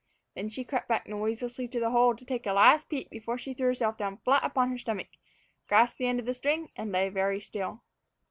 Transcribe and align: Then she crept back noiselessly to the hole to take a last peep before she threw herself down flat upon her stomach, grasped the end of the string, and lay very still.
Then 0.33 0.49
she 0.49 0.63
crept 0.63 0.87
back 0.87 1.05
noiselessly 1.07 1.67
to 1.67 1.79
the 1.79 1.91
hole 1.91 2.15
to 2.15 2.25
take 2.25 2.47
a 2.47 2.53
last 2.53 2.89
peep 2.89 3.11
before 3.11 3.37
she 3.37 3.53
threw 3.53 3.67
herself 3.67 3.97
down 3.97 4.17
flat 4.17 4.43
upon 4.43 4.71
her 4.71 4.77
stomach, 4.79 5.09
grasped 5.67 5.99
the 5.99 6.07
end 6.07 6.19
of 6.19 6.25
the 6.25 6.33
string, 6.33 6.71
and 6.75 6.91
lay 6.91 7.07
very 7.09 7.39
still. 7.39 7.83